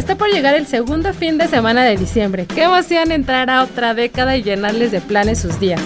Está 0.00 0.16
por 0.16 0.30
llegar 0.32 0.54
el 0.54 0.66
segundo 0.66 1.12
fin 1.12 1.36
de 1.36 1.46
semana 1.46 1.84
de 1.84 1.94
diciembre. 1.94 2.46
Qué 2.46 2.62
emoción 2.62 3.12
entrar 3.12 3.50
a 3.50 3.62
otra 3.62 3.92
década 3.92 4.34
y 4.34 4.42
llenarles 4.42 4.92
de 4.92 5.02
planes 5.02 5.40
sus 5.40 5.60
días. 5.60 5.82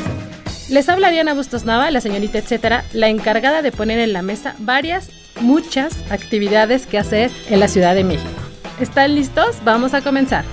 Les 0.71 0.89
hablaría 0.89 1.23
Ana 1.23 1.35
Bustos 1.35 1.65
Nava, 1.65 1.91
la 1.91 2.01
señorita 2.01 2.39
etcétera, 2.39 2.85
la 2.93 3.09
encargada 3.09 3.61
de 3.61 3.73
poner 3.73 3.99
en 3.99 4.13
la 4.13 4.23
mesa 4.23 4.55
varias, 4.61 5.11
muchas 5.41 6.09
actividades 6.13 6.87
que 6.87 6.97
hacer 6.97 7.33
en 7.51 7.59
la 7.59 7.67
Ciudad 7.67 7.97
de 7.97 8.05
México. 8.05 8.31
¿Están 8.79 9.17
listos? 9.17 9.57
Vamos 9.65 9.95
a 9.95 10.01
comenzar. 10.01 10.45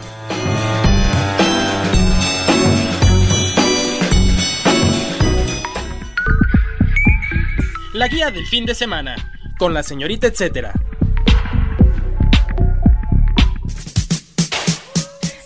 La 7.93 8.07
guía 8.07 8.31
del 8.31 8.47
fin 8.47 8.65
de 8.65 8.73
semana, 8.73 9.15
con 9.59 9.75
la 9.75 9.83
señorita 9.83 10.25
etcétera. 10.25 10.73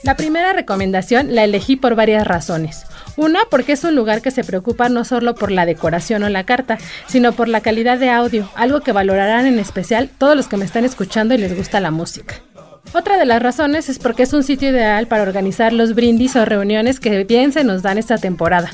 La 0.05 0.15
primera 0.15 0.53
recomendación 0.53 1.33
la 1.33 1.43
elegí 1.45 1.77
por 1.77 1.95
varias 1.95 2.27
razones. 2.27 2.85
Una, 3.17 3.39
porque 3.49 3.71
es 3.71 3.83
un 3.83 3.95
lugar 3.95 4.21
que 4.21 4.29
se 4.29 4.43
preocupa 4.43 4.87
no 4.87 5.03
solo 5.03 5.33
por 5.33 5.49
la 5.49 5.65
decoración 5.65 6.21
o 6.21 6.29
la 6.29 6.43
carta, 6.43 6.77
sino 7.07 7.31
por 7.31 7.47
la 7.47 7.61
calidad 7.61 7.97
de 7.97 8.11
audio, 8.11 8.47
algo 8.53 8.81
que 8.81 8.91
valorarán 8.91 9.47
en 9.47 9.57
especial 9.57 10.11
todos 10.15 10.37
los 10.37 10.47
que 10.47 10.57
me 10.57 10.65
están 10.65 10.85
escuchando 10.85 11.33
y 11.33 11.39
les 11.39 11.57
gusta 11.57 11.79
la 11.79 11.89
música. 11.89 12.35
Otra 12.93 13.17
de 13.17 13.25
las 13.25 13.41
razones 13.41 13.89
es 13.89 13.97
porque 13.97 14.21
es 14.23 14.33
un 14.33 14.43
sitio 14.43 14.69
ideal 14.69 15.07
para 15.07 15.23
organizar 15.23 15.73
los 15.73 15.95
brindis 15.95 16.35
o 16.35 16.45
reuniones 16.45 16.99
que 16.99 17.23
bien 17.23 17.51
se 17.51 17.63
nos 17.63 17.81
dan 17.81 17.97
esta 17.97 18.19
temporada. 18.19 18.69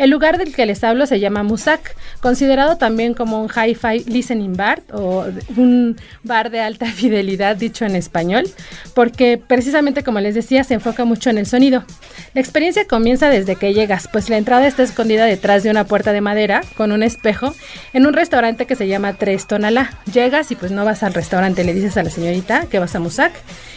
El 0.00 0.08
lugar 0.08 0.38
del 0.38 0.54
que 0.54 0.64
les 0.64 0.82
hablo 0.82 1.06
se 1.06 1.20
llama 1.20 1.42
Musak, 1.42 1.94
considerado 2.22 2.78
también 2.78 3.12
como 3.12 3.42
un 3.42 3.50
hi-fi 3.50 4.02
listening 4.10 4.56
bar 4.56 4.80
o 4.94 5.26
un 5.58 5.94
bar 6.24 6.50
de 6.50 6.60
alta 6.60 6.86
fidelidad 6.90 7.54
dicho 7.54 7.84
en 7.84 7.94
español, 7.94 8.48
porque 8.94 9.36
precisamente 9.36 10.02
como 10.02 10.18
les 10.20 10.34
decía 10.34 10.64
se 10.64 10.72
enfoca 10.72 11.04
mucho 11.04 11.28
en 11.28 11.36
el 11.36 11.44
sonido. 11.44 11.84
La 12.32 12.40
experiencia 12.40 12.86
comienza 12.86 13.28
desde 13.28 13.56
que 13.56 13.74
llegas, 13.74 14.08
pues 14.10 14.30
la 14.30 14.38
entrada 14.38 14.66
está 14.66 14.84
escondida 14.84 15.26
detrás 15.26 15.64
de 15.64 15.70
una 15.70 15.84
puerta 15.84 16.14
de 16.14 16.22
madera 16.22 16.62
con 16.78 16.92
un 16.92 17.02
espejo 17.02 17.54
en 17.92 18.06
un 18.06 18.14
restaurante 18.14 18.64
que 18.64 18.76
se 18.76 18.88
llama 18.88 19.18
Tres 19.18 19.46
Tonalá. 19.46 19.90
Llegas 20.10 20.50
y 20.50 20.56
pues 20.56 20.72
no 20.72 20.86
vas 20.86 21.02
al 21.02 21.12
restaurante, 21.12 21.62
le 21.62 21.74
dices 21.74 21.98
a 21.98 22.02
la 22.02 22.08
señorita 22.08 22.64
que 22.70 22.78
vas 22.78 22.94
a 22.94 23.00
Musak 23.00 23.32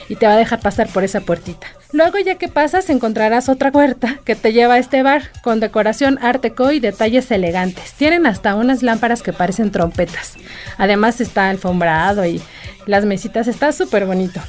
y 0.09 0.15
te 0.15 0.27
va 0.27 0.33
a 0.33 0.37
dejar 0.37 0.59
pasar 0.59 0.87
por 0.87 1.03
esa 1.03 1.21
puertita. 1.21 1.67
Luego 1.91 2.17
ya 2.19 2.35
que 2.35 2.47
pasas 2.47 2.89
encontrarás 2.89 3.49
otra 3.49 3.71
puerta 3.71 4.19
que 4.25 4.35
te 4.35 4.53
lleva 4.53 4.75
a 4.75 4.79
este 4.79 5.03
bar 5.03 5.29
con 5.41 5.59
decoración 5.59 6.19
art 6.21 6.43
y 6.71 6.79
detalles 6.79 7.31
elegantes. 7.31 7.93
Tienen 7.93 8.25
hasta 8.25 8.55
unas 8.55 8.83
lámparas 8.83 9.21
que 9.21 9.33
parecen 9.33 9.71
trompetas. 9.71 10.33
Además 10.77 11.21
está 11.21 11.49
alfombrado 11.49 12.25
y 12.25 12.41
las 12.85 13.05
mesitas, 13.05 13.47
está 13.47 13.71
súper 13.71 14.05
bonito. 14.05 14.41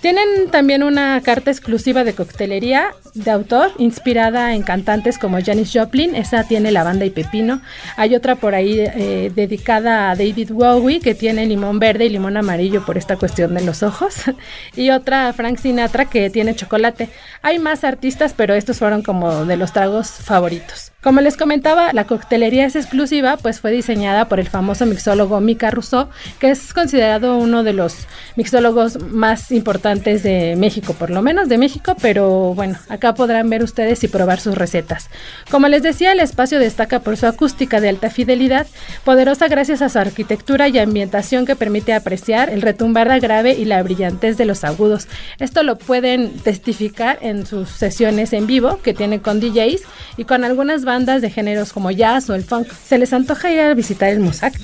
Tienen 0.00 0.50
también 0.50 0.82
una 0.82 1.20
carta 1.22 1.50
exclusiva 1.50 2.04
de 2.04 2.14
coctelería 2.14 2.94
de 3.14 3.30
autor 3.30 3.70
inspirada 3.78 4.54
en 4.54 4.62
cantantes 4.62 5.18
como 5.18 5.42
Janis 5.42 5.70
Joplin, 5.72 6.14
esa 6.14 6.44
tiene 6.44 6.72
lavanda 6.72 7.04
y 7.04 7.10
pepino. 7.10 7.60
Hay 7.96 8.14
otra 8.14 8.36
por 8.36 8.54
ahí 8.54 8.80
eh, 8.80 9.30
dedicada 9.34 10.10
a 10.10 10.16
David 10.16 10.50
Bowie 10.52 11.00
que 11.00 11.14
tiene 11.14 11.46
limón 11.46 11.78
verde 11.78 12.06
y 12.06 12.10
limón 12.10 12.36
amarillo 12.36 12.84
por 12.84 12.98
esta 12.98 13.16
cuestión 13.16 13.54
de 13.54 13.62
los 13.62 13.82
ojos. 13.82 14.14
y 14.76 14.90
otra 14.90 15.28
a 15.28 15.32
Frank 15.32 15.58
Sinatra 15.58 16.06
que 16.06 16.30
tiene 16.30 16.54
chocolate. 16.54 17.08
Hay 17.42 17.58
más 17.58 17.84
artistas, 17.84 18.34
pero 18.36 18.54
estos 18.54 18.78
fueron 18.78 19.02
como 19.02 19.44
de 19.44 19.56
los 19.56 19.72
tragos 19.72 20.08
favoritos. 20.08 20.91
Como 21.02 21.20
les 21.20 21.36
comentaba, 21.36 21.92
la 21.92 22.04
coctelería 22.04 22.64
es 22.64 22.76
exclusiva, 22.76 23.36
pues 23.36 23.58
fue 23.58 23.72
diseñada 23.72 24.26
por 24.26 24.38
el 24.38 24.48
famoso 24.48 24.86
mixólogo 24.86 25.40
Mika 25.40 25.68
Rousseau, 25.68 26.06
que 26.38 26.50
es 26.50 26.72
considerado 26.72 27.38
uno 27.38 27.64
de 27.64 27.72
los 27.72 28.06
mixólogos 28.36 29.02
más 29.10 29.50
importantes 29.50 30.22
de 30.22 30.54
México, 30.56 30.94
por 30.96 31.10
lo 31.10 31.20
menos 31.20 31.48
de 31.48 31.58
México, 31.58 31.96
pero 32.00 32.54
bueno, 32.54 32.78
acá 32.88 33.14
podrán 33.16 33.50
ver 33.50 33.64
ustedes 33.64 34.04
y 34.04 34.08
probar 34.08 34.38
sus 34.38 34.56
recetas. 34.56 35.10
Como 35.50 35.66
les 35.66 35.82
decía, 35.82 36.12
el 36.12 36.20
espacio 36.20 36.60
destaca 36.60 37.00
por 37.00 37.16
su 37.16 37.26
acústica 37.26 37.80
de 37.80 37.88
alta 37.88 38.08
fidelidad, 38.08 38.68
poderosa 39.04 39.48
gracias 39.48 39.82
a 39.82 39.88
su 39.88 39.98
arquitectura 39.98 40.68
y 40.68 40.78
ambientación 40.78 41.46
que 41.46 41.56
permite 41.56 41.94
apreciar 41.94 42.48
el 42.48 42.62
retumbar 42.62 43.02
grave 43.18 43.54
y 43.54 43.64
la 43.64 43.82
brillantez 43.82 44.36
de 44.36 44.44
los 44.44 44.62
agudos. 44.62 45.08
Esto 45.40 45.64
lo 45.64 45.78
pueden 45.78 46.30
testificar 46.30 47.18
en 47.22 47.44
sus 47.44 47.70
sesiones 47.70 48.32
en 48.32 48.46
vivo 48.46 48.78
que 48.84 48.94
tiene 48.94 49.20
con 49.20 49.40
DJs 49.40 49.82
y 50.16 50.26
con 50.26 50.44
algunas 50.44 50.84
bandas 50.84 50.91
de 51.00 51.30
géneros 51.30 51.72
como 51.72 51.90
jazz 51.90 52.28
o 52.28 52.34
el 52.34 52.44
funk. 52.44 52.68
¿Se 52.86 52.98
les 52.98 53.12
antoja 53.12 53.50
ir 53.50 53.60
a 53.60 53.74
visitar 53.74 54.10
el 54.10 54.20
Musac? 54.20 54.54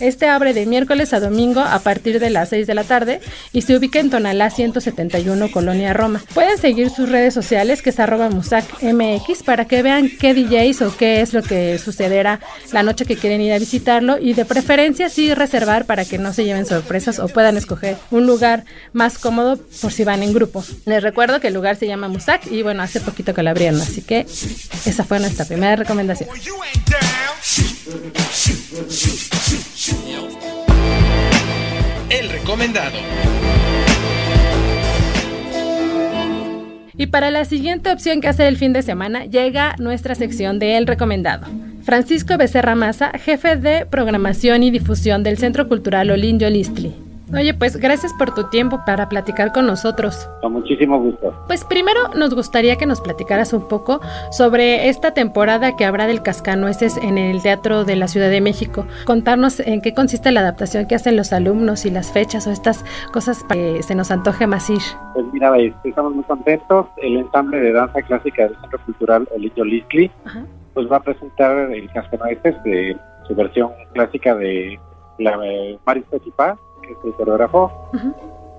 Este 0.00 0.28
abre 0.28 0.54
de 0.54 0.64
miércoles 0.64 1.12
a 1.12 1.20
domingo 1.20 1.60
a 1.60 1.78
partir 1.80 2.20
de 2.20 2.30
las 2.30 2.48
6 2.48 2.66
de 2.66 2.74
la 2.74 2.84
tarde 2.84 3.20
y 3.52 3.62
se 3.62 3.76
ubica 3.76 4.00
en 4.00 4.08
Tonalá 4.08 4.48
171, 4.48 5.50
Colonia 5.50 5.92
Roma. 5.92 6.22
Pueden 6.32 6.56
seguir 6.56 6.88
sus 6.88 7.10
redes 7.10 7.34
sociales 7.34 7.82
que 7.82 7.90
es 7.90 8.00
arroba 8.00 8.30
musacmx 8.30 9.42
para 9.44 9.66
que 9.66 9.82
vean 9.82 10.10
qué 10.18 10.32
DJs 10.32 10.82
o 10.82 10.96
qué 10.96 11.20
es 11.20 11.34
lo 11.34 11.42
que 11.42 11.78
sucederá 11.78 12.40
la 12.72 12.82
noche 12.82 13.04
que 13.04 13.16
quieren 13.16 13.42
ir 13.42 13.52
a 13.52 13.58
visitarlo 13.58 14.16
y 14.18 14.32
de 14.32 14.46
preferencia 14.46 15.10
sí 15.10 15.34
reservar 15.34 15.84
para 15.84 16.06
que 16.06 16.16
no 16.16 16.32
se 16.32 16.44
lleven 16.44 16.64
sorpresas 16.64 17.18
o 17.18 17.28
puedan 17.28 17.58
escoger 17.58 17.96
un 18.10 18.26
lugar 18.26 18.64
más 18.94 19.18
cómodo 19.18 19.58
por 19.82 19.92
si 19.92 20.04
van 20.04 20.22
en 20.22 20.32
grupo. 20.32 20.64
Les 20.86 21.02
recuerdo 21.02 21.40
que 21.40 21.48
el 21.48 21.54
lugar 21.54 21.76
se 21.76 21.86
llama 21.86 22.08
Musac 22.08 22.46
y 22.50 22.62
bueno, 22.62 22.82
hace 22.82 23.00
poquito 23.00 23.34
que 23.34 23.42
lo 23.42 23.50
abrieron, 23.50 23.80
así 23.80 24.00
que 24.00 24.20
esa 24.20 25.04
fue 25.04 25.20
nuestra 25.20 25.44
primera 25.44 25.76
recomendación. 25.76 26.30
El 32.10 32.28
recomendado. 32.28 32.98
Y 36.96 37.06
para 37.06 37.30
la 37.30 37.46
siguiente 37.46 37.90
opción 37.90 38.20
que 38.20 38.28
hacer 38.28 38.48
el 38.48 38.58
fin 38.58 38.74
de 38.74 38.82
semana 38.82 39.24
llega 39.24 39.76
nuestra 39.78 40.14
sección 40.14 40.58
de 40.58 40.76
El 40.76 40.86
Recomendado. 40.86 41.46
Francisco 41.82 42.36
Becerra 42.36 42.74
Maza, 42.74 43.12
jefe 43.12 43.56
de 43.56 43.86
programación 43.86 44.62
y 44.62 44.70
difusión 44.70 45.22
del 45.22 45.38
Centro 45.38 45.66
Cultural 45.66 46.10
Olinjo 46.10 46.50
Listli. 46.50 47.09
Oye, 47.32 47.54
pues 47.54 47.76
gracias 47.76 48.12
por 48.14 48.34
tu 48.34 48.44
tiempo 48.50 48.80
para 48.84 49.08
platicar 49.08 49.52
con 49.52 49.66
nosotros. 49.66 50.28
Con 50.42 50.52
muchísimo 50.52 50.98
gusto. 50.98 51.32
Pues 51.46 51.64
primero 51.64 52.00
nos 52.16 52.34
gustaría 52.34 52.76
que 52.76 52.86
nos 52.86 53.00
platicaras 53.00 53.52
un 53.52 53.68
poco 53.68 54.00
sobre 54.32 54.88
esta 54.88 55.14
temporada 55.14 55.76
que 55.76 55.84
habrá 55.84 56.06
del 56.06 56.22
Cascanueces 56.22 56.96
en 56.96 57.18
el 57.18 57.40
Teatro 57.40 57.84
de 57.84 57.96
la 57.96 58.08
Ciudad 58.08 58.30
de 58.30 58.40
México. 58.40 58.84
Contarnos 59.04 59.60
en 59.60 59.80
qué 59.80 59.94
consiste 59.94 60.32
la 60.32 60.40
adaptación 60.40 60.86
que 60.86 60.96
hacen 60.96 61.16
los 61.16 61.32
alumnos 61.32 61.86
y 61.86 61.90
las 61.90 62.12
fechas 62.12 62.46
o 62.46 62.50
estas 62.50 62.84
cosas 63.12 63.44
para 63.48 63.60
que 63.60 63.82
se 63.84 63.94
nos 63.94 64.10
antoje 64.10 64.46
más 64.46 64.68
ir. 64.68 64.82
Pues 65.14 65.26
mira, 65.32 65.52
estamos 65.84 66.14
muy 66.14 66.24
contentos. 66.24 66.86
El 66.96 67.16
ensamble 67.16 67.60
de 67.60 67.72
danza 67.72 68.02
clásica 68.02 68.44
del 68.44 68.56
Centro 68.60 68.78
Cultural 68.86 69.28
Olillo 69.34 69.64
Lisli 69.64 70.10
pues 70.74 70.90
va 70.90 70.96
a 70.96 71.02
presentar 71.02 71.70
el 71.70 71.90
Cascanueces 71.92 72.60
de 72.64 72.96
su 73.26 73.34
versión 73.34 73.70
clásica 73.92 74.34
de 74.34 74.78
la 75.18 75.38
Maris 75.84 76.04
Petipá 76.10 76.56
que 76.94 77.00
es 77.00 77.04
el 77.04 77.14
coreógrafo. 77.14 77.70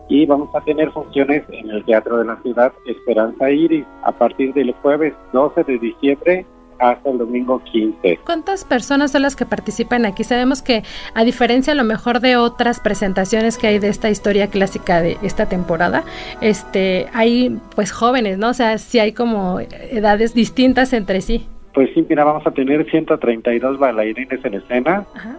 Y 0.07 0.25
vamos 0.25 0.53
a 0.53 0.61
tener 0.61 0.91
funciones 0.91 1.43
en 1.49 1.69
el 1.69 1.85
Teatro 1.85 2.17
de 2.17 2.25
la 2.25 2.35
Ciudad 2.41 2.73
Esperanza 2.85 3.49
Iris 3.49 3.85
a 4.03 4.11
partir 4.11 4.53
del 4.53 4.73
jueves 4.81 5.13
12 5.31 5.63
de 5.63 5.79
diciembre 5.79 6.45
hasta 6.81 7.11
el 7.11 7.19
domingo 7.19 7.61
15. 7.63 8.19
¿Cuántas 8.25 8.65
personas 8.65 9.11
son 9.11 9.21
las 9.21 9.35
que 9.35 9.45
participan 9.45 10.05
aquí? 10.05 10.23
Sabemos 10.23 10.61
que 10.61 10.83
a 11.13 11.23
diferencia 11.23 11.73
a 11.73 11.75
lo 11.75 11.83
mejor 11.83 12.19
de 12.19 12.35
otras 12.35 12.79
presentaciones 12.79 13.57
que 13.57 13.67
hay 13.67 13.79
de 13.79 13.87
esta 13.87 14.09
historia 14.09 14.47
clásica 14.47 15.01
de 15.01 15.17
esta 15.21 15.47
temporada, 15.47 16.03
este 16.41 17.07
hay 17.13 17.57
pues 17.75 17.91
jóvenes, 17.91 18.37
¿no? 18.37 18.49
O 18.49 18.53
sea, 18.53 18.77
sí 18.79 18.99
hay 18.99 19.13
como 19.13 19.59
edades 19.59 20.33
distintas 20.33 20.91
entre 20.93 21.21
sí. 21.21 21.47
Pues 21.73 21.89
sí, 21.93 22.05
mira, 22.09 22.25
vamos 22.25 22.45
a 22.45 22.51
tener 22.51 22.89
132 22.89 23.79
bailarines 23.79 24.43
en 24.43 24.55
escena. 24.55 25.05
Ajá 25.15 25.37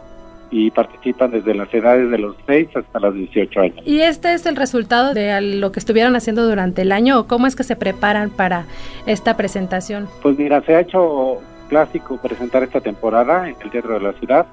y 0.52 0.70
participan 0.70 1.30
desde 1.30 1.54
las 1.54 1.72
edades 1.72 2.10
de 2.10 2.18
los 2.18 2.36
6 2.46 2.68
hasta 2.76 3.00
los 3.00 3.14
18 3.14 3.60
años. 3.60 3.78
¿Y 3.86 4.02
este 4.02 4.34
es 4.34 4.44
el 4.44 4.54
resultado 4.54 5.14
de 5.14 5.40
lo 5.40 5.72
que 5.72 5.80
estuvieron 5.80 6.14
haciendo 6.14 6.46
durante 6.46 6.82
el 6.82 6.92
año 6.92 7.18
o 7.18 7.26
cómo 7.26 7.46
es 7.46 7.56
que 7.56 7.64
se 7.64 7.74
preparan 7.74 8.28
para 8.28 8.66
esta 9.06 9.36
presentación? 9.36 10.08
Pues 10.22 10.38
mira, 10.38 10.60
se 10.62 10.74
ha 10.74 10.80
hecho 10.80 11.38
clásico 11.68 12.18
presentar 12.18 12.62
esta 12.62 12.82
temporada 12.82 13.48
en 13.48 13.56
el 13.62 13.70
Teatro 13.70 13.94
de 13.94 14.00
la 14.00 14.12
Ciudad. 14.12 14.46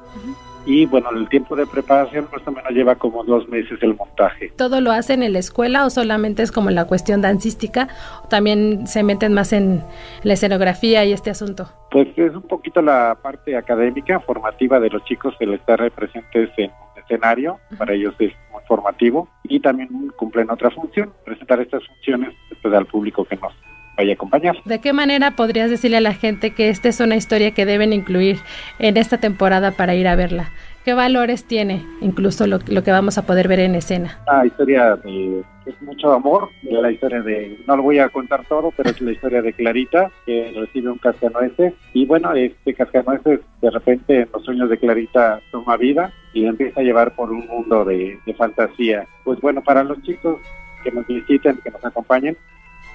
Y 0.65 0.85
bueno, 0.85 1.09
el 1.11 1.27
tiempo 1.29 1.55
de 1.55 1.65
preparación 1.65 2.27
más 2.31 2.47
o 2.47 2.51
menos 2.51 2.71
lleva 2.71 2.95
como 2.95 3.23
dos 3.23 3.47
meses 3.49 3.79
el 3.81 3.95
montaje. 3.95 4.51
¿Todo 4.57 4.81
lo 4.81 4.91
hacen 4.91 5.23
en 5.23 5.33
la 5.33 5.39
escuela 5.39 5.85
o 5.85 5.89
solamente 5.89 6.43
es 6.43 6.51
como 6.51 6.69
la 6.69 6.85
cuestión 6.85 7.21
dancística? 7.21 7.87
¿O 8.23 8.27
también 8.27 8.87
se 8.87 9.03
meten 9.03 9.33
más 9.33 9.53
en 9.53 9.83
la 10.23 10.33
escenografía 10.33 11.05
y 11.05 11.13
este 11.13 11.29
asunto? 11.29 11.69
Pues 11.91 12.07
es 12.17 12.35
un 12.35 12.43
poquito 12.43 12.81
la 12.81 13.17
parte 13.21 13.55
académica, 13.55 14.19
formativa 14.19 14.79
de 14.79 14.89
los 14.89 15.03
chicos, 15.05 15.35
el 15.39 15.53
estar 15.53 15.79
presentes 15.91 16.49
en 16.57 16.71
un 16.71 17.01
escenario, 17.03 17.59
para 17.77 17.93
ellos 17.93 18.13
es 18.19 18.33
muy 18.51 18.61
formativo 18.67 19.27
y 19.43 19.59
también 19.59 19.89
cumplen 20.15 20.51
otra 20.51 20.69
función, 20.69 21.11
presentar 21.25 21.59
estas 21.61 21.85
funciones 21.87 22.33
pues, 22.61 22.73
al 22.73 22.85
público 22.85 23.25
que 23.25 23.35
nos 23.37 23.53
vaya 23.99 24.13
a 24.13 24.15
acompañar. 24.15 24.55
¿De 24.65 24.79
qué 24.79 24.93
manera 24.93 25.31
podrías 25.31 25.69
decirle 25.69 25.97
a 25.97 26.01
la 26.01 26.13
gente 26.13 26.51
que 26.51 26.69
esta 26.69 26.89
es 26.89 26.99
una 26.99 27.15
historia 27.15 27.51
que 27.51 27.65
deben 27.65 27.93
incluir 27.93 28.37
en 28.79 28.97
esta 28.97 29.17
temporada 29.17 29.71
para 29.71 29.95
ir 29.95 30.07
a 30.07 30.15
verla? 30.15 30.49
¿Qué 30.85 30.93
valores 30.93 31.43
tiene 31.43 31.85
incluso 32.01 32.47
lo, 32.47 32.59
que 32.59 32.91
vamos 32.91 33.17
a 33.17 33.25
poder 33.25 33.47
ver 33.49 33.59
en 33.59 33.75
escena? 33.75 34.17
La 34.25 34.45
historia 34.45 34.95
de 34.95 35.43
es 35.65 35.81
mucho 35.81 36.13
amor, 36.13 36.49
la 36.63 36.91
historia 36.91 37.21
de, 37.21 37.59
no 37.67 37.77
lo 37.77 37.83
voy 37.83 37.99
a 37.99 38.09
contar 38.09 38.43
todo, 38.47 38.71
pero 38.75 38.89
es 38.89 38.99
la 39.01 39.11
historia 39.11 39.41
de 39.41 39.53
Clarita, 39.53 40.09
que 40.25 40.51
recibe 40.55 40.89
un 40.89 40.97
cascanueces, 40.97 41.73
y 41.93 42.05
bueno, 42.05 42.33
este 42.33 42.73
cascanueces 42.73 43.41
de 43.61 43.69
repente 43.69 44.21
en 44.21 44.29
los 44.33 44.43
sueños 44.43 44.69
de 44.69 44.79
Clarita 44.79 45.41
toma 45.51 45.77
vida 45.77 46.11
y 46.33 46.45
empieza 46.45 46.79
a 46.79 46.83
llevar 46.83 47.13
por 47.15 47.31
un 47.31 47.45
mundo 47.45 47.85
de, 47.85 48.17
fantasía. 48.37 49.05
Pues 49.23 49.39
bueno, 49.41 49.61
para 49.61 49.83
los 49.83 50.01
chicos 50.01 50.39
que 50.83 50.91
nos 50.91 51.05
visiten, 51.05 51.59
que 51.63 51.71
nos 51.71 51.83
acompañen, 51.85 52.37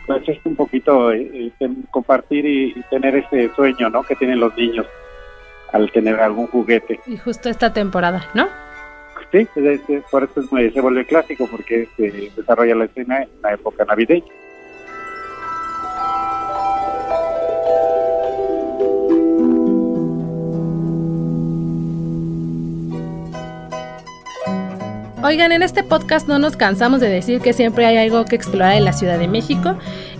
pues 0.06 0.28
es 0.28 0.38
un 0.44 0.56
poquito 0.56 1.12
eh, 1.12 1.52
eh, 1.58 1.68
compartir 1.90 2.44
y, 2.46 2.74
tener 2.90 3.16
ese 3.16 3.50
sueño, 3.54 3.88
¿no? 3.90 4.02
Que 4.02 4.16
tienen 4.16 4.40
los 4.40 4.56
niños 4.56 4.86
al 5.72 5.90
tener 5.92 6.20
algún 6.20 6.46
juguete. 6.46 7.00
Y 7.06 7.16
justo 7.16 7.48
esta 7.48 7.72
temporada, 7.72 8.26
¿no? 8.34 8.48
Sí, 9.32 9.48
por 10.12 10.22
eso 10.22 10.40
es 10.40 10.52
muy, 10.52 10.70
se 10.70 10.80
vuelve 10.80 11.04
clásico, 11.04 11.48
porque 11.50 11.88
se 11.96 12.30
desarrolla 12.36 12.76
la 12.76 12.84
escena 12.84 13.22
en 13.22 13.28
la 13.42 13.54
época 13.54 13.84
navideña. 13.84 14.24
Oigan, 25.24 25.52
en 25.52 25.62
este 25.62 25.82
podcast 25.82 26.28
no 26.28 26.38
nos 26.38 26.54
cansamos 26.54 27.00
de 27.00 27.08
decir 27.08 27.40
que 27.40 27.54
siempre 27.54 27.86
hay 27.86 27.96
algo 27.96 28.26
que 28.26 28.36
explorar 28.36 28.74
en 28.74 28.84
la 28.84 28.92
Ciudad 28.92 29.18
de 29.18 29.26
México 29.26 29.74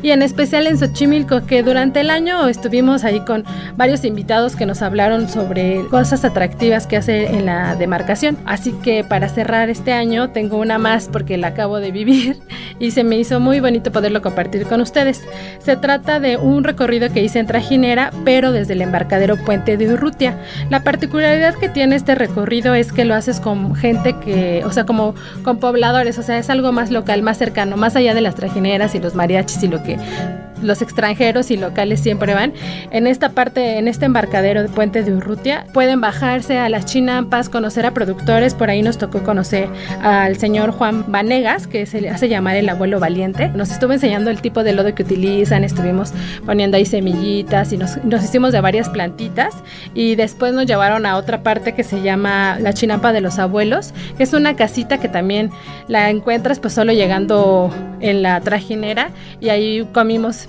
y 0.05 0.11
en 0.11 0.21
especial 0.21 0.67
en 0.67 0.77
Xochimilco, 0.77 1.47
que 1.47 1.62
durante 1.62 2.01
el 2.01 2.11
año 2.11 2.47
estuvimos 2.47 3.05
ahí 3.05 3.21
con 3.21 3.43
varios 3.75 4.05
invitados 4.05 4.55
que 4.55 4.67
nos 4.67 4.83
hablaron 4.83 5.31
sobre 5.31 5.81
cosas 5.89 6.27
atractivas 6.27 6.87
que 6.87 6.99
hace 6.99 7.35
en 7.35 7.47
la 7.47 7.75
demarcación. 7.75 8.37
Así 8.45 8.73
que 8.83 9.03
para 9.03 9.31
cerrar 9.31 9.71
este 9.71 9.95
año 9.95 10.29
tengo 10.29 10.59
una 10.59 10.77
más 10.77 11.09
porque 11.11 11.39
la 11.39 11.47
acabo 11.49 11.81
de 11.81 11.91
vivir 11.91 12.37
y 12.79 12.91
se 12.91 13.03
me 13.03 13.17
hizo 13.17 13.41
muy 13.41 13.61
bonito 13.61 13.93
poderlo 13.93 14.21
compartir 14.21 14.67
con 14.67 14.83
ustedes. 14.83 15.23
Se 15.59 15.75
trata 15.75 16.21
de 16.21 16.37
un 16.37 16.65
recorrido 16.65 17.11
que 17.11 17.23
hice 17.23 17.39
en 17.39 17.47
Trajinera, 17.47 18.11
pero 18.27 18.53
desde 18.53 18.75
el 18.75 18.83
embarcadero 18.83 19.39
Puente 19.39 19.79
de 19.79 19.91
Urrutia. 19.91 20.39
La 20.69 20.85
particularidad 20.85 21.55
que 21.55 21.71
tiene 21.71 21.97
este 21.97 22.15
recorrido 22.15 22.75
es 22.75 22.93
que 22.93 23.07
lo 23.07 23.15
haces 23.15 23.41
con 23.41 23.75
gente 23.75 24.15
que, 24.23 24.65
o 24.67 24.71
sea, 24.71 24.85
como 24.85 25.15
con 25.45 25.61
pobladores, 25.61 26.19
o 26.19 26.23
sea, 26.23 26.37
es 26.37 26.50
algo 26.50 26.73
más 26.73 26.91
local, 26.91 27.23
más 27.23 27.39
cercano, 27.39 27.79
más 27.79 27.97
allá 27.97 28.12
de 28.12 28.21
las 28.21 28.35
trajineras 28.35 28.95
y 28.95 29.00
los 29.00 29.15
mariachis 29.15 29.62
y 29.62 29.69
lo 29.69 29.83
que 29.83 29.94
থাকে 29.96 30.54
los 30.64 30.82
extranjeros 30.82 31.50
y 31.50 31.56
locales 31.56 32.00
siempre 32.00 32.34
van. 32.34 32.52
En 32.90 33.06
esta 33.06 33.31
parte, 33.31 33.78
en 33.78 33.88
este 33.88 34.06
embarcadero 34.06 34.62
de 34.62 34.69
Puente 34.69 35.02
de 35.02 35.14
Urrutia, 35.14 35.66
pueden 35.72 36.00
bajarse 36.00 36.58
a 36.58 36.69
las 36.69 36.87
chinampas, 36.87 37.49
conocer 37.49 37.87
a 37.87 37.93
productores. 37.93 38.55
Por 38.55 38.70
ahí 38.70 38.82
nos 38.82 38.99
tocó 38.99 39.22
conocer 39.22 39.69
al 40.02 40.37
señor 40.37 40.72
Juan 40.72 41.05
Vanegas, 41.08 41.66
que 41.66 41.87
se 41.87 42.00
le 42.00 42.11
hace 42.11 42.28
llamar 42.28 42.56
el 42.56 42.69
abuelo 42.69 43.00
valiente. 43.00 43.49
Nos 43.49 43.70
estuvo 43.70 43.93
enseñando 43.93 44.31
el 44.31 44.40
tipo 44.40 44.64
de 44.64 44.72
lodo 44.72 44.94
que 44.94 45.02
utilizan, 45.02 45.64
estuvimos 45.64 46.12
poniendo 46.44 46.76
ahí 46.76 46.87
semillitas 46.87 47.72
y 47.72 47.76
nos, 47.76 47.96
hicimos 48.25 48.52
de 48.52 48.61
varias 48.61 48.88
plantitas. 48.88 49.55
Y 49.94 50.16
después 50.16 50.52
nos 50.52 50.66
llevaron 50.66 51.06
a 51.06 51.16
otra 51.16 51.43
parte 51.43 51.75
que 51.75 51.84
se 51.84 52.02
llama 52.02 52.58
la 52.61 52.72
chinampa 52.72 53.12
de 53.12 53.20
los 53.20 53.38
abuelos, 53.38 53.93
que 54.16 54.22
es 54.22 54.32
una 54.32 54.56
casita 54.56 54.99
que 54.99 55.08
también 55.08 55.50
la 55.88 56.11
encuentras 56.11 56.58
pues 56.58 56.75
solo 56.75 56.93
llegando 56.93 57.70
en 58.00 58.22
la 58.22 58.40
trajinera 58.40 59.11
y 59.40 59.49
ahí 59.49 59.87
comimos 59.93 60.49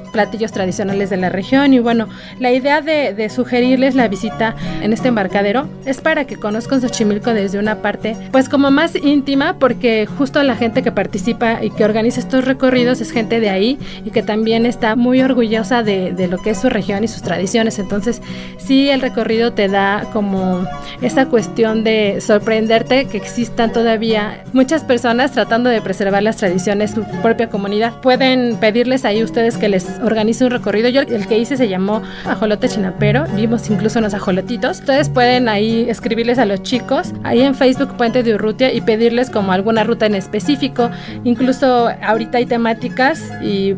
platillos 0.11 0.51
tradicionales 0.51 1.09
de 1.09 1.17
la 1.17 1.29
región 1.29 1.73
y 1.73 1.79
bueno, 1.79 2.07
la 2.39 2.51
idea 2.51 2.81
de, 2.81 3.29
sugerirles 3.29 3.95
la 3.95 4.07
visita 4.07 4.55
en 4.81 4.93
este 4.93 5.07
embarcadero 5.07 5.67
es 5.85 6.01
para 6.01 6.25
que 6.25 6.35
conozcan 6.35 6.81
Xochimilco 6.81 7.33
desde 7.33 7.59
una 7.59 7.81
parte 7.81 8.17
pues 8.31 8.49
como 8.49 8.71
más 8.71 8.95
íntima 8.95 9.55
porque 9.59 10.05
justo 10.05 10.43
la 10.43 10.55
gente 10.55 10.81
que 10.81 10.91
participa 10.91 11.63
y 11.63 11.69
que 11.69 11.85
organiza 11.85 12.19
estos 12.19 12.45
recorridos 12.45 12.99
es 12.99 13.11
gente 13.11 13.39
de 13.39 13.49
ahí 13.49 13.79
y 14.03 14.11
que 14.11 14.23
también 14.23 14.65
está 14.65 14.95
muy 14.95 15.21
orgullosa 15.21 15.83
de, 15.83 16.27
lo 16.29 16.37
que 16.37 16.51
es 16.51 16.59
su 16.59 16.69
región 16.69 17.03
y 17.03 17.07
sus 17.07 17.21
tradiciones. 17.21 17.79
Entonces 17.79 18.21
sí 18.57 18.89
el 18.89 19.01
recorrido 19.01 19.53
te 19.53 19.67
da 19.67 20.05
como 20.13 20.65
esa 21.01 21.27
cuestión 21.27 21.83
de 21.83 22.21
sorprenderte 22.21 23.05
que 23.05 23.17
existan 23.17 23.71
todavía 23.71 24.43
muchas 24.53 24.83
personas 24.83 25.31
tratando 25.31 25.69
de 25.69 25.81
preservar 25.81 26.23
las 26.23 26.37
tradiciones 26.37 26.91
su 26.91 27.03
propia 27.21 27.49
comunidad. 27.49 27.93
Pueden 28.01 28.57
pedirles 28.57 29.05
ahí 29.05 29.23
ustedes 29.23 29.57
que 29.57 29.69
les 29.69 29.99
organice 30.01 30.43
un 30.43 30.51
recorrido. 30.51 30.89
Yo 30.89 31.01
el 31.01 31.27
que 31.27 31.37
hice 31.37 31.57
se 31.57 31.67
llamó 31.67 32.01
Ajolote 32.25 32.69
Chinapero, 32.69 33.25
vimos 33.35 33.69
incluso 33.69 33.99
unos 33.99 34.13
ajolotitos. 34.13 34.79
Ustedes 34.79 35.09
pueden 35.09 35.49
ahí 35.49 35.89
escribirles 35.89 36.39
a 36.39 36.45
los 36.45 36.63
chicos, 36.63 37.13
ahí 37.23 37.41
en 37.41 37.55
Facebook 37.55 37.95
Puente 37.97 38.23
de 38.23 38.35
Urrutia 38.35 38.73
y 38.73 38.81
pedirles 38.81 39.29
como 39.29 39.51
alguna 39.51 39.83
ruta 39.83 40.05
en 40.05 40.15
específico. 40.15 40.89
Incluso 41.23 41.89
ahorita 42.01 42.37
hay 42.37 42.45
temáticas 42.45 43.31
y 43.43 43.75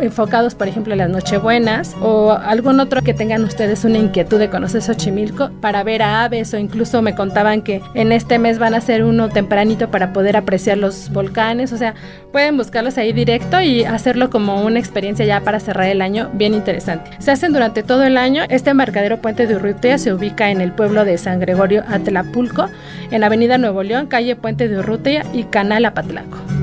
enfocados, 0.00 0.54
por 0.54 0.68
ejemplo, 0.68 0.92
en 0.92 0.98
las 0.98 1.10
Nochebuenas 1.10 1.94
o 2.00 2.32
algún 2.32 2.80
otro 2.80 3.02
que 3.02 3.14
tengan 3.14 3.44
ustedes 3.44 3.84
una 3.84 3.98
inquietud 3.98 4.38
de 4.38 4.50
conocer 4.50 4.82
Xochimilco 4.82 5.50
para 5.60 5.82
ver 5.82 6.02
a 6.02 6.24
aves 6.24 6.52
o 6.54 6.58
incluso 6.58 7.02
me 7.02 7.14
contaban 7.14 7.62
que 7.62 7.80
en 7.94 8.12
este 8.12 8.38
mes 8.38 8.58
van 8.58 8.74
a 8.74 8.78
hacer 8.78 9.04
uno 9.04 9.28
tempranito 9.28 9.90
para 9.90 10.12
poder 10.12 10.36
apreciar 10.36 10.78
los 10.78 11.10
volcanes, 11.10 11.72
o 11.72 11.76
sea, 11.76 11.94
pueden 12.32 12.56
buscarlos 12.56 12.98
ahí 12.98 13.12
directo 13.12 13.60
y 13.60 13.84
hacerlo 13.84 14.30
como 14.30 14.64
una 14.64 14.78
experiencia 14.78 15.24
ya 15.24 15.40
para 15.40 15.60
cerrar 15.60 15.88
el 15.88 16.02
año 16.02 16.30
bien 16.34 16.54
interesante. 16.54 17.10
Se 17.18 17.30
hacen 17.30 17.52
durante 17.52 17.82
todo 17.82 18.04
el 18.04 18.16
año. 18.16 18.42
Este 18.48 18.70
embarcadero 18.70 19.20
Puente 19.20 19.46
de 19.46 19.56
Urrutia 19.56 19.98
se 19.98 20.12
ubica 20.12 20.50
en 20.50 20.60
el 20.60 20.72
pueblo 20.72 21.04
de 21.04 21.18
San 21.18 21.40
Gregorio 21.40 21.84
Atlapulco, 21.88 22.68
en 23.10 23.24
avenida 23.24 23.58
Nuevo 23.58 23.82
León, 23.82 24.06
calle 24.06 24.36
Puente 24.36 24.68
de 24.68 24.78
Urrutia 24.78 25.24
y 25.32 25.44
Canal 25.44 25.84
Apatlaco. 25.84 26.55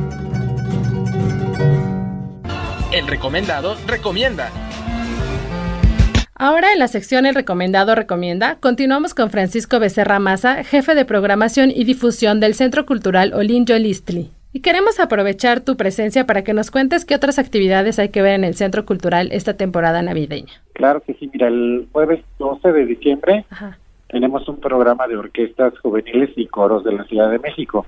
El 2.94 3.08
recomendado 3.08 3.74
recomienda. 3.88 4.52
Ahora 6.36 6.74
en 6.74 6.78
la 6.78 6.88
sección 6.88 7.26
El 7.26 7.34
recomendado 7.34 7.96
recomienda, 7.96 8.58
continuamos 8.60 9.16
con 9.16 9.32
Francisco 9.32 9.80
Becerra 9.80 10.20
Maza, 10.20 10.64
jefe 10.64 10.94
de 10.94 11.04
programación 11.04 11.72
y 11.72 11.86
difusión 11.86 12.40
del 12.40 12.54
Centro 12.54 12.86
Cultural 12.86 13.34
Olinjo 13.34 13.74
Listli. 13.80 14.30
Y 14.52 14.60
queremos 14.60 15.00
aprovechar 15.00 15.62
tu 15.62 15.76
presencia 15.76 16.28
para 16.28 16.44
que 16.44 16.54
nos 16.54 16.70
cuentes 16.70 17.04
qué 17.04 17.16
otras 17.16 17.40
actividades 17.40 17.98
hay 17.98 18.10
que 18.10 18.22
ver 18.22 18.34
en 18.34 18.44
el 18.44 18.54
Centro 18.54 18.86
Cultural 18.86 19.30
esta 19.32 19.56
temporada 19.56 20.04
navideña. 20.04 20.54
Claro 20.74 21.02
que 21.02 21.16
sí, 21.16 21.28
mira, 21.34 21.48
el 21.48 21.88
jueves 21.92 22.24
12 22.38 22.74
de 22.74 22.86
diciembre 22.86 23.44
tenemos 24.10 24.48
un 24.48 24.60
programa 24.60 25.08
de 25.08 25.18
orquestas 25.18 25.74
juveniles 25.80 26.30
y 26.36 26.46
coros 26.46 26.84
de 26.84 26.92
la 26.92 27.06
Ciudad 27.06 27.32
de 27.32 27.40
México 27.40 27.88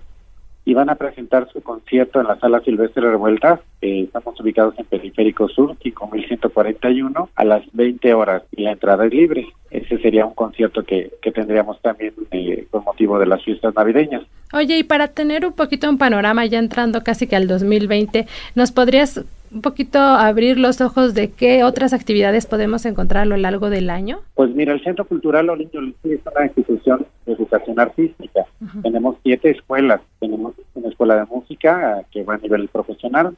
y 0.65 0.73
van 0.73 0.89
a 0.89 0.95
presentar 0.95 1.47
su 1.53 1.61
concierto 1.61 2.19
en 2.19 2.27
la 2.27 2.39
Sala 2.39 2.59
Silvestre 2.61 3.09
Revueltas. 3.09 3.59
estamos 3.81 4.39
ubicados 4.41 4.73
en 4.79 4.85
Periférico 4.85 5.47
Sur, 5.47 5.77
5141, 5.81 7.29
a 7.35 7.45
las 7.45 7.63
20 7.73 8.13
horas 8.15 8.43
y 8.51 8.63
la 8.63 8.71
entrada 8.71 9.05
es 9.05 9.13
libre. 9.13 9.47
Ese 9.69 9.99
sería 9.99 10.25
un 10.25 10.33
concierto 10.33 10.83
que, 10.83 11.11
que 11.21 11.31
tendríamos 11.31 11.79
también 11.81 12.13
eh, 12.31 12.65
con 12.71 12.83
motivo 12.83 13.19
de 13.19 13.27
las 13.27 13.43
fiestas 13.43 13.75
navideñas. 13.75 14.23
Oye, 14.53 14.79
y 14.79 14.83
para 14.83 15.09
tener 15.09 15.45
un 15.45 15.53
poquito 15.53 15.89
un 15.89 15.97
panorama 15.97 16.45
ya 16.45 16.59
entrando 16.59 17.03
casi 17.03 17.27
que 17.27 17.35
al 17.35 17.47
2020, 17.47 18.25
¿nos 18.55 18.71
podrías 18.71 19.23
un 19.51 19.61
poquito 19.61 19.99
abrir 19.99 20.57
los 20.57 20.81
ojos 20.81 21.13
de 21.13 21.31
qué 21.31 21.63
otras 21.63 21.93
actividades 21.93 22.45
podemos 22.45 22.85
encontrar 22.85 23.23
a 23.23 23.25
lo 23.25 23.37
largo 23.37 23.69
del 23.69 23.89
año? 23.89 24.19
Pues 24.35 24.53
mira, 24.53 24.73
el 24.73 24.83
Centro 24.83 25.05
Cultural 25.05 25.49
Olinto 25.49 25.79
es 25.79 26.19
una 26.25 26.45
institución 26.45 27.05
de 27.25 27.33
educación 27.33 27.79
artística. 27.79 28.45
Tenemos 28.81 29.17
siete 29.23 29.51
escuelas. 29.51 30.01
Tenemos 30.19 30.53
una 30.73 30.89
escuela 30.89 31.15
de 31.15 31.25
música 31.25 32.03
que 32.11 32.23
va 32.23 32.35
a 32.35 32.37
nivel 32.37 32.67
profesional, 32.67 33.35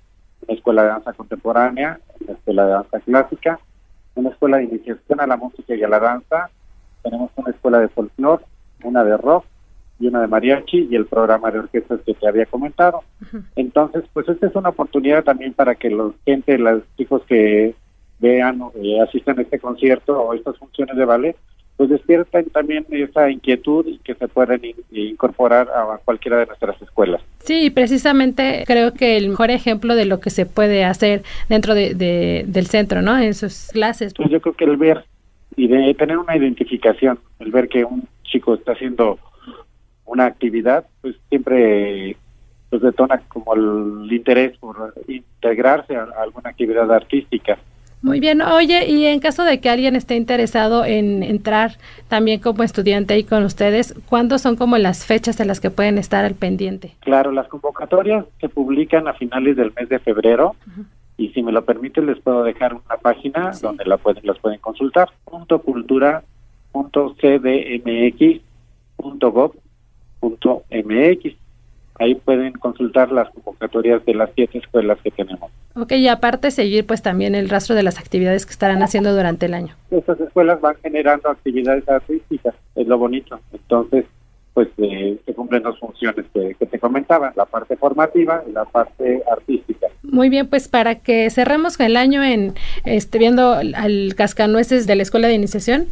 una 0.47 0.55
escuela 0.55 0.83
de 0.83 0.89
danza 0.89 1.13
contemporánea, 1.13 1.99
una 2.21 2.33
escuela 2.33 2.65
de 2.65 2.71
danza 2.71 2.99
clásica, 3.01 3.59
una 4.15 4.29
escuela 4.29 4.57
de 4.57 4.65
iniciación 4.65 5.19
a 5.19 5.27
la 5.27 5.37
música 5.37 5.75
y 5.75 5.83
a 5.83 5.87
la 5.87 5.99
danza, 5.99 6.49
tenemos 7.03 7.31
una 7.35 7.51
escuela 7.51 7.79
de 7.79 7.87
folclore, 7.89 8.43
una 8.83 9.03
de 9.03 9.17
rock 9.17 9.45
y 9.99 10.07
una 10.07 10.21
de 10.21 10.27
mariachi 10.27 10.87
y 10.89 10.95
el 10.95 11.05
programa 11.05 11.51
de 11.51 11.59
orquestas 11.59 11.99
que 12.05 12.13
te 12.13 12.27
había 12.27 12.45
comentado. 12.45 13.01
Entonces, 13.55 14.03
pues 14.13 14.27
esta 14.29 14.47
es 14.47 14.55
una 14.55 14.69
oportunidad 14.69 15.23
también 15.23 15.53
para 15.53 15.75
que 15.75 15.89
los 15.89 16.13
gente, 16.25 16.57
los 16.57 16.83
chicos 16.97 17.23
que 17.27 17.73
vean 18.19 18.61
o 18.61 18.71
asistan 19.03 19.39
a 19.39 19.41
este 19.41 19.59
concierto 19.59 20.19
o 20.19 20.33
estas 20.33 20.57
funciones 20.57 20.95
de 20.95 21.05
ballet, 21.05 21.35
pues 21.77 21.91
despierten 21.91 22.49
también 22.49 22.85
esa 22.89 23.29
inquietud 23.29 23.85
y 23.85 23.99
que 23.99 24.15
se 24.15 24.27
pueden 24.27 24.61
incorporar 24.91 25.69
a 25.69 25.99
cualquiera 26.03 26.39
de 26.39 26.47
nuestras 26.47 26.81
escuelas. 26.81 27.21
Sí, 27.39 27.69
precisamente 27.69 28.63
creo 28.65 28.93
que 28.93 29.15
el 29.15 29.29
mejor 29.29 29.51
ejemplo 29.51 29.95
de 29.95 30.05
lo 30.05 30.19
que 30.19 30.31
se 30.31 30.47
puede 30.47 30.83
hacer 30.83 31.21
dentro 31.49 31.75
de, 31.75 31.93
del 32.47 32.65
centro, 32.65 33.03
¿no? 33.03 33.17
En 33.19 33.35
sus 33.35 33.69
clases. 33.71 34.13
Pues 34.15 34.29
yo 34.31 34.41
creo 34.41 34.55
que 34.55 34.65
el 34.65 34.77
ver 34.77 35.05
y 35.55 35.67
de 35.67 35.93
tener 35.93 36.17
una 36.17 36.35
identificación, 36.35 37.19
el 37.39 37.51
ver 37.51 37.67
que 37.67 37.83
un 37.83 38.07
chico 38.23 38.55
está 38.55 38.73
haciendo 38.73 39.19
una 40.07 40.25
actividad, 40.25 40.85
pues 41.01 41.15
siempre 41.29 42.17
pues 42.69 42.81
detona 42.81 43.21
como 43.27 43.53
el 43.53 44.11
interés 44.11 44.57
por 44.57 44.93
integrarse 45.07 45.95
a 45.95 46.07
alguna 46.19 46.49
actividad 46.49 46.91
artística. 46.91 47.57
Muy 48.01 48.19
bien, 48.19 48.41
oye, 48.41 48.89
y 48.89 49.05
en 49.05 49.19
caso 49.19 49.43
de 49.43 49.59
que 49.59 49.69
alguien 49.69 49.95
esté 49.95 50.15
interesado 50.15 50.85
en 50.85 51.23
entrar 51.23 51.77
también 52.07 52.39
como 52.39 52.63
estudiante 52.63 53.15
ahí 53.15 53.23
con 53.23 53.43
ustedes, 53.43 53.95
¿cuándo 54.07 54.37
son 54.37 54.55
como 54.55 54.77
las 54.77 55.05
fechas 55.05 55.39
en 55.39 55.47
las 55.47 55.59
que 55.59 55.71
pueden 55.71 55.97
estar 55.97 56.23
al 56.23 56.35
pendiente? 56.35 56.93
Claro, 56.99 57.31
las 57.31 57.47
convocatorias 57.47 58.25
se 58.39 58.49
publican 58.49 59.07
a 59.07 59.13
finales 59.13 59.55
del 59.55 59.73
mes 59.75 59.89
de 59.89 59.97
febrero 59.97 60.55
y 61.17 61.29
si 61.29 61.41
me 61.41 61.51
lo 61.51 61.65
permite 61.65 62.01
les 62.01 62.19
puedo 62.19 62.43
dejar 62.43 62.75
una 62.75 62.97
página 63.01 63.51
donde 63.61 63.85
la 63.85 63.97
pueden, 63.97 64.23
las 64.25 64.37
pueden 64.37 64.59
consultar, 64.59 65.09
punto 65.25 65.59
cultura 65.61 66.23
punto 66.71 67.15
punto 68.95 69.53
mx 70.21 71.35
Ahí 71.99 72.13
pueden 72.15 72.53
consultar 72.53 73.11
las 73.11 73.29
convocatorias 73.31 74.05
de 74.05 74.13
las 74.13 74.29
siete 74.35 74.59
escuelas 74.59 74.99
que 75.03 75.09
tenemos. 75.09 75.49
Ok, 75.75 75.93
y 75.93 76.07
aparte 76.07 76.51
seguir 76.51 76.85
pues 76.85 77.01
también 77.01 77.33
el 77.33 77.49
rastro 77.49 77.75
de 77.75 77.83
las 77.83 77.97
actividades 77.97 78.45
que 78.45 78.51
estarán 78.51 78.83
haciendo 78.83 79.15
durante 79.15 79.47
el 79.47 79.55
año. 79.55 79.75
Estas 79.89 80.19
escuelas 80.19 80.61
van 80.61 80.75
generando 80.83 81.29
actividades 81.29 81.87
artísticas, 81.89 82.53
es 82.75 82.87
lo 82.87 82.99
bonito. 82.99 83.39
Entonces, 83.51 84.05
pues 84.53 84.67
eh, 84.77 85.17
se 85.25 85.33
cumplen 85.33 85.63
dos 85.63 85.79
funciones 85.79 86.25
que, 86.33 86.53
te 86.65 86.79
comentaba, 86.79 87.33
la 87.35 87.45
parte 87.45 87.75
formativa 87.75 88.43
y 88.47 88.51
la 88.51 88.65
parte 88.65 89.23
artística. 89.31 89.86
Muy 90.09 90.29
bien, 90.29 90.47
pues 90.47 90.67
para 90.67 90.95
que 90.95 91.29
cerremos 91.29 91.79
el 91.79 91.97
año 91.97 92.23
en 92.23 92.53
este 92.85 93.17
viendo 93.17 93.53
al 93.53 94.13
cascanueces 94.15 94.87
de 94.87 94.95
la 94.95 95.03
escuela 95.03 95.27
de 95.27 95.33
iniciación 95.33 95.87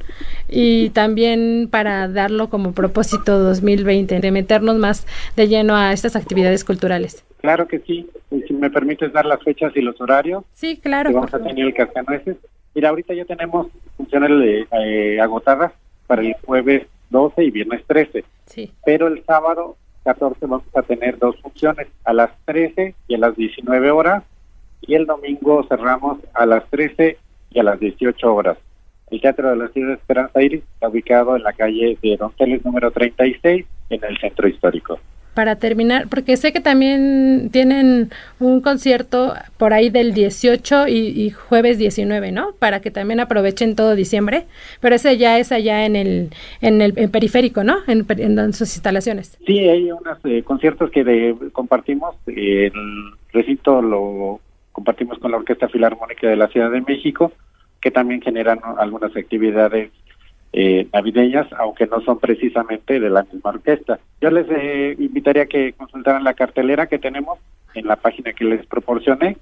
y 0.49 0.89
también 0.91 1.67
para 1.69 2.07
darlo 2.07 2.49
como 2.49 2.71
propósito 2.71 3.39
2020 3.39 4.19
de 4.19 4.31
meternos 4.31 4.77
más 4.77 5.05
de 5.35 5.47
lleno 5.47 5.75
a 5.75 5.91
estas 5.91 6.15
actividades 6.15 6.63
culturales. 6.63 7.25
Claro 7.41 7.67
que 7.67 7.79
sí. 7.79 8.09
Si 8.47 8.53
me 8.53 8.69
permites 8.69 9.13
dar 9.13 9.25
las 9.25 9.43
fechas 9.43 9.71
y 9.75 9.81
los 9.81 9.99
horarios. 10.01 10.43
Sí, 10.53 10.77
claro. 10.77 11.11
vamos 11.11 11.33
a 11.33 11.39
tener 11.39 11.65
el 11.65 11.73
cascanueces. 11.73 12.37
Mira, 12.73 12.89
ahorita 12.89 13.13
ya 13.13 13.25
tenemos 13.25 13.67
funciones 13.97 14.67
eh, 14.71 15.19
agotadas 15.21 15.71
para 16.07 16.21
el 16.21 16.35
jueves 16.43 16.87
12 17.09 17.43
y 17.43 17.51
viernes 17.51 17.83
13. 17.85 18.23
Sí. 18.47 18.71
Pero 18.85 19.07
el 19.07 19.23
sábado 19.25 19.77
14 20.05 20.45
vamos 20.45 20.63
a 20.75 20.83
tener 20.83 21.17
dos 21.17 21.35
funciones, 21.41 21.87
a 22.05 22.13
las 22.13 22.31
13 22.45 22.95
y 23.07 23.15
a 23.15 23.17
las 23.17 23.35
19 23.35 23.91
horas, 23.91 24.23
y 24.81 24.93
el 24.93 25.05
domingo 25.05 25.65
cerramos 25.67 26.19
a 26.33 26.45
las 26.45 26.63
13 26.69 27.17
y 27.51 27.59
a 27.59 27.63
las 27.63 27.79
18 27.79 28.33
horas. 28.33 28.57
El 29.09 29.19
Teatro 29.19 29.49
de 29.49 29.55
la 29.57 29.67
Ciudad 29.69 29.89
de 29.89 29.93
Esperanza 29.95 30.41
Iris 30.41 30.63
está 30.75 30.89
ubicado 30.89 31.35
en 31.35 31.43
la 31.43 31.53
calle 31.53 31.97
de 32.01 32.17
Donceles 32.17 32.63
número 32.63 32.91
36 32.91 33.65
en 33.89 34.03
el 34.03 34.17
centro 34.19 34.47
histórico 34.47 34.99
para 35.35 35.57
terminar, 35.57 36.07
porque 36.09 36.37
sé 36.37 36.53
que 36.53 36.61
también 36.61 37.49
tienen 37.51 38.09
un 38.39 38.61
concierto 38.61 39.33
por 39.57 39.73
ahí 39.73 39.89
del 39.89 40.13
18 40.13 40.87
y, 40.87 41.29
jueves 41.29 41.77
19, 41.77 42.31
¿no? 42.31 42.53
Para 42.57 42.79
que 42.79 42.89
también 42.89 43.19
aprovechen 43.19 43.75
todo 43.75 43.95
diciembre, 43.95 44.45
pero 44.79 44.95
ese 44.95 45.17
ya 45.17 45.37
es 45.37 45.51
allá 45.51 45.85
en 45.85 45.95
el 45.95 46.29
en 46.61 46.81
el 46.81 46.93
periférico, 47.09 47.63
¿no? 47.63 47.77
En, 47.87 48.05
sus 48.53 48.75
instalaciones. 48.75 49.37
Sí, 49.45 49.59
hay 49.59 49.91
unos 49.91 50.17
eh, 50.23 50.41
conciertos 50.43 50.89
que 50.89 51.35
compartimos, 51.51 52.15
el 52.27 52.71
recinto 53.33 53.81
lo 53.81 54.39
compartimos 54.71 55.19
con 55.19 55.31
la 55.31 55.37
Orquesta 55.37 55.67
Filarmónica 55.67 56.27
de 56.27 56.37
la 56.37 56.47
Ciudad 56.47 56.71
de 56.71 56.81
México, 56.81 57.33
que 57.81 57.91
también 57.91 58.21
generan 58.21 58.59
algunas 58.77 59.15
actividades 59.15 59.91
eh, 60.57 60.87
navideñas, 60.93 61.51
aunque 61.59 61.85
no 61.85 61.99
son 61.99 62.17
precisamente 62.17 62.97
de 62.97 63.09
la 63.09 63.23
misma 63.23 63.49
orquesta. 63.49 63.99
Yo 64.21 64.31
les 64.31 64.47
eh, 64.49 64.95
invitaría 64.97 65.43
a 65.43 65.47
que 65.47 65.73
consultaran 65.73 66.23
la 66.23 66.33
cartelera 66.33 66.87
que 66.87 66.97
tenemos 66.97 67.39
en 67.73 67.85
la 67.85 67.97
página 67.97 68.31
que 68.31 68.45
les 68.45 68.65
proporcioné 68.65 69.35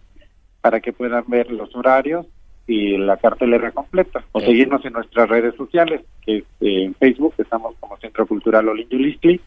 para 0.61 0.79
que 0.79 0.91
puedan 0.91 1.23
ver 1.27 1.51
los 1.51 1.75
horarios 1.75 2.25
y 2.65 2.97
la 2.97 3.17
cartelera 3.17 3.69
completa 3.69 4.23
o 4.31 4.39
seguirnos 4.39 4.83
en 4.85 4.93
nuestras 4.93 5.29
redes 5.29 5.53
sociales 5.55 6.01
que 6.25 6.37
es, 6.37 6.43
eh, 6.61 6.85
en 6.85 6.95
Facebook 6.95 7.35
estamos 7.37 7.75
como 7.79 7.97
Centro 7.97 8.25
Cultural 8.25 8.69
Olinjo 8.69 9.43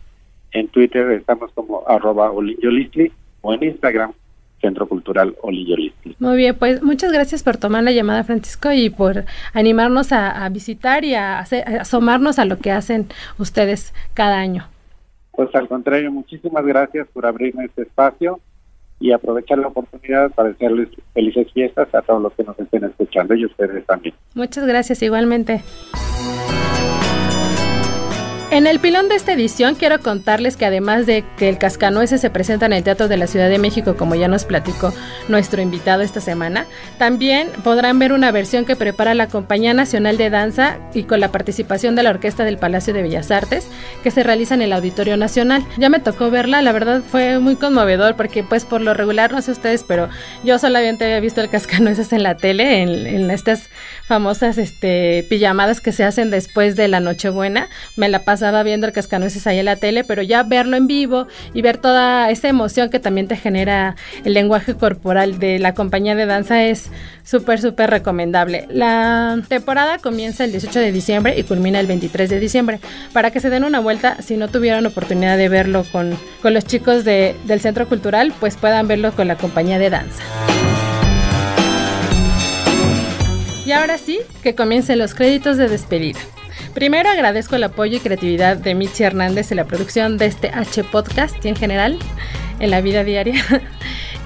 en 0.52 0.68
Twitter 0.68 1.11
estamos 1.12 1.50
como 1.52 1.82
arroba 1.88 2.30
Olinjo 2.30 3.12
o 3.40 3.54
en 3.54 3.64
Instagram 3.64 4.12
Centro 4.66 4.88
Cultural 4.88 5.37
Olillo 5.42 5.76
Muy 6.18 6.37
bien, 6.37 6.56
pues 6.56 6.82
muchas 6.82 7.12
gracias 7.12 7.44
por 7.44 7.56
tomar 7.56 7.85
la 7.85 7.92
llamada, 7.92 8.25
Francisco, 8.25 8.73
y 8.73 8.90
por 8.90 9.25
animarnos 9.52 10.11
a, 10.11 10.49
visitar 10.49 11.04
y 11.04 11.14
a, 11.14 11.38
asomarnos 11.38 12.40
a 12.40 12.44
lo 12.44 12.58
que 12.58 12.73
hacen 12.73 13.06
ustedes 13.38 13.94
cada 14.14 14.38
año. 14.38 14.66
Pues 15.30 15.54
al 15.54 15.68
contrario, 15.68 16.11
muchísimas 16.11 16.64
gracias 16.64 17.06
por 17.12 17.26
abrirme 17.26 17.66
este 17.66 17.82
espacio 17.82 18.40
y 18.99 19.12
aprovechar 19.12 19.58
la 19.58 19.68
oportunidad 19.68 20.32
para 20.32 20.49
desearles 20.49 20.88
felices 21.14 21.46
fiestas 21.52 21.94
a 21.94 22.02
todos 22.02 22.23
los 22.23 22.32
que 22.32 22.42
nos 22.42 22.58
estén 22.58 22.85
escuchando 22.85 23.35
y 23.35 23.44
ustedes 23.44 23.87
también. 23.87 24.14
Muchas 24.35 24.66
gracias, 24.66 25.00
igualmente. 25.02 25.62
En 28.56 28.66
el 28.66 28.80
pilón 28.80 29.10
de 29.10 29.16
esta 29.16 29.34
edición 29.34 29.75
quiero 29.75 30.00
contarles 30.00 30.56
que 30.56 30.64
además 30.64 31.04
de 31.04 31.26
que 31.36 31.50
el 31.50 31.58
Cascanueces 31.58 32.22
se 32.22 32.30
presenta 32.30 32.64
en 32.64 32.72
el 32.72 32.82
Teatro 32.82 33.06
de 33.06 33.18
la 33.18 33.26
Ciudad 33.26 33.50
de 33.50 33.58
México, 33.58 33.98
como 33.98 34.14
ya 34.14 34.28
nos 34.28 34.46
platicó 34.46 34.94
nuestro 35.28 35.60
invitado 35.60 36.00
esta 36.00 36.22
semana, 36.22 36.64
también 36.96 37.50
podrán 37.62 37.98
ver 37.98 38.14
una 38.14 38.30
versión 38.30 38.64
que 38.64 38.75
prepara 38.75 39.12
la 39.12 39.28
Compañía 39.28 39.75
Nacional 39.75 40.16
de 40.16 40.30
Danza 40.30 40.78
y 40.94 41.02
con 41.02 41.20
la 41.20 41.32
participación 41.32 41.96
de 41.96 42.02
la 42.02 42.08
Orquesta 42.08 42.44
del 42.44 42.56
Palacio 42.56 42.94
de 42.94 43.02
Bellas 43.02 43.30
Artes, 43.30 43.68
que 44.02 44.10
se 44.10 44.22
realiza 44.22 44.54
en 44.54 44.62
el 44.62 44.72
Auditorio 44.72 45.18
Nacional. 45.18 45.62
Ya 45.76 45.90
me 45.90 46.00
tocó 46.00 46.30
verla, 46.30 46.62
la 46.62 46.72
verdad 46.72 47.02
fue 47.06 47.38
muy 47.38 47.56
conmovedor 47.56 48.16
porque 48.16 48.42
pues 48.42 48.64
por 48.64 48.80
lo 48.80 48.94
regular, 48.94 49.32
no 49.32 49.42
sé 49.42 49.50
ustedes, 49.50 49.84
pero 49.84 50.08
yo 50.44 50.58
solamente 50.58 51.04
había 51.04 51.20
visto 51.20 51.42
el 51.42 51.50
Cascanueces 51.50 52.10
en 52.14 52.22
la 52.22 52.38
tele, 52.38 52.80
en, 52.80 53.30
estas 53.30 53.68
famosas 54.06 54.56
este, 54.56 55.26
pijamadas 55.28 55.82
que 55.82 55.92
se 55.92 56.04
hacen 56.04 56.30
después 56.30 56.75
de 56.75 56.88
la 56.88 57.00
Nochebuena. 57.00 57.68
Me 57.96 58.08
la 58.08 58.25
pasaba 58.46 58.62
viendo 58.62 58.86
el 58.86 58.92
cascanueces 58.92 59.44
ahí 59.48 59.58
en 59.58 59.64
la 59.64 59.74
tele, 59.74 60.04
pero 60.04 60.22
ya 60.22 60.44
verlo 60.44 60.76
en 60.76 60.86
vivo 60.86 61.26
y 61.52 61.62
ver 61.62 61.78
toda 61.78 62.30
esa 62.30 62.46
emoción 62.46 62.90
que 62.90 63.00
también 63.00 63.26
te 63.26 63.34
genera 63.34 63.96
el 64.24 64.34
lenguaje 64.34 64.74
corporal 64.74 65.40
de 65.40 65.58
la 65.58 65.74
compañía 65.74 66.14
de 66.14 66.26
danza 66.26 66.62
es 66.62 66.90
súper, 67.24 67.60
súper 67.60 67.90
recomendable. 67.90 68.68
La 68.70 69.36
temporada 69.48 69.98
comienza 69.98 70.44
el 70.44 70.52
18 70.52 70.78
de 70.78 70.92
diciembre 70.92 71.36
y 71.36 71.42
culmina 71.42 71.80
el 71.80 71.88
23 71.88 72.30
de 72.30 72.38
diciembre. 72.38 72.78
Para 73.12 73.32
que 73.32 73.40
se 73.40 73.50
den 73.50 73.64
una 73.64 73.80
vuelta, 73.80 74.22
si 74.22 74.36
no 74.36 74.46
tuvieron 74.46 74.86
oportunidad 74.86 75.36
de 75.36 75.48
verlo 75.48 75.84
con, 75.90 76.16
con 76.40 76.54
los 76.54 76.64
chicos 76.64 77.04
de, 77.04 77.34
del 77.46 77.58
Centro 77.58 77.88
Cultural, 77.88 78.32
pues 78.38 78.56
puedan 78.56 78.86
verlo 78.86 79.10
con 79.10 79.26
la 79.26 79.34
compañía 79.34 79.80
de 79.80 79.90
danza. 79.90 80.22
Y 83.64 83.72
ahora 83.72 83.98
sí, 83.98 84.20
que 84.44 84.54
comiencen 84.54 85.00
los 85.00 85.16
créditos 85.16 85.56
de 85.56 85.68
despedida. 85.68 86.20
Primero 86.76 87.09
agradezco 87.09 87.56
el 87.56 87.64
apoyo 87.64 87.97
y 87.97 88.00
creatividad 88.00 88.59
de 88.59 88.75
Michi 88.75 89.02
Hernández 89.02 89.50
en 89.50 89.56
la 89.56 89.64
producción 89.64 90.18
de 90.18 90.26
este 90.26 90.50
H 90.50 90.85
podcast 90.85 91.42
y 91.42 91.49
en 91.49 91.56
general 91.56 91.99
en 92.61 92.71
la 92.71 92.83
vida 92.83 93.02
diaria. 93.02 93.42